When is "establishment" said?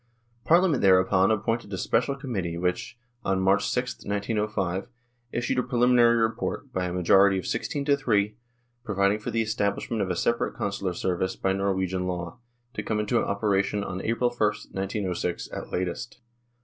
9.43-10.01